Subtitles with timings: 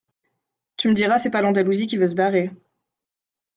[0.77, 2.49] Tu me diras c’est pas l’Andalousie qui veut se barrer